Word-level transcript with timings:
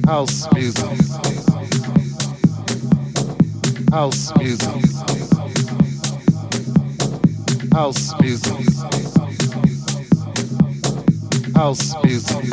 House 0.04 0.46
music. 0.53 0.85
House 3.91 4.30
music. 4.37 4.85
House 7.73 8.21
music. 8.21 8.21
House 8.21 8.21
music. 8.21 8.53
House 11.57 11.95
music. 12.05 12.45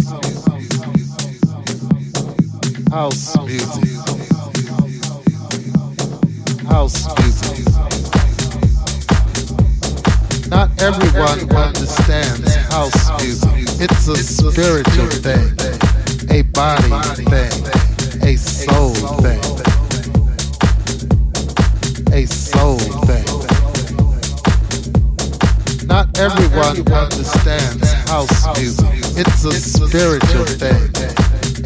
House 2.95 3.35
music. 3.43 3.83
House 6.65 7.05
music. 7.19 7.67
Not 10.47 10.81
everyone 10.81 11.53
understands 11.53 12.55
house 12.71 13.21
music. 13.21 13.51
It's 13.81 14.07
a 14.07 14.15
spiritual 14.15 15.09
thing, 15.09 15.57
a 16.29 16.43
body 16.43 16.87
thing, 17.25 17.51
a 18.23 18.37
soul 18.37 18.93
thing, 19.19 19.43
a 22.13 22.25
soul 22.25 22.79
thing. 22.79 23.25
Not 25.85 26.17
everyone 26.17 26.77
understands 26.93 27.91
house 28.07 28.57
music. 28.57 28.87
It's 29.17 29.43
a 29.43 29.51
spiritual 29.51 30.45
thing, 30.45 30.93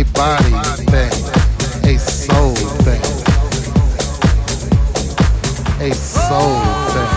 a 0.00 0.04
body 0.12 0.52
thing, 0.86 1.12
a 1.92 1.98
soul 1.98 2.54
thing, 2.84 3.02
a 5.80 5.92
soul 5.92 6.62
thing. 6.92 7.12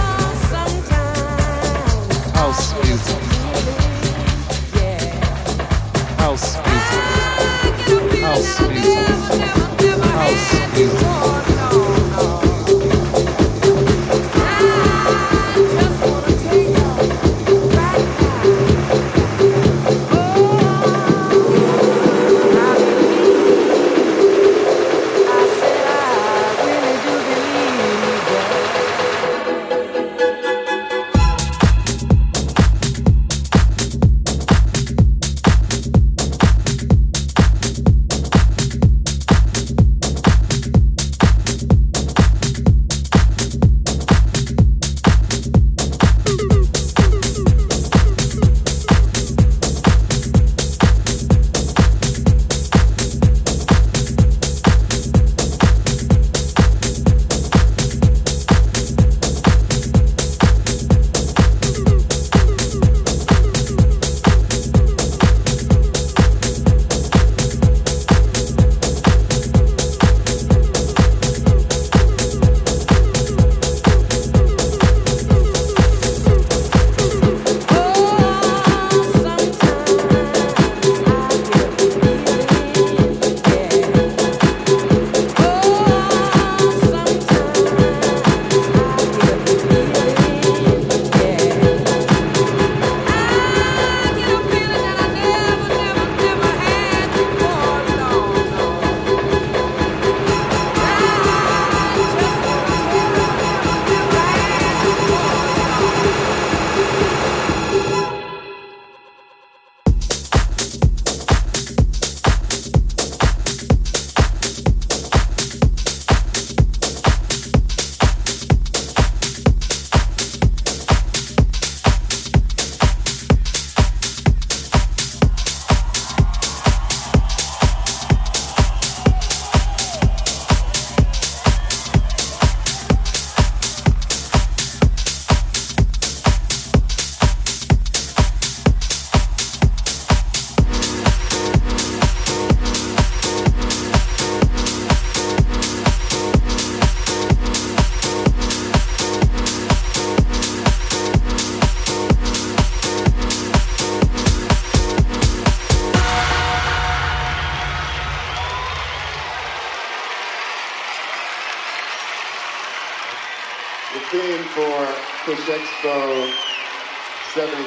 House 2.34 2.74
music. 2.84 3.22
House 6.18 6.58
music. 6.66 7.04
House 8.24 8.60
music. 8.68 9.11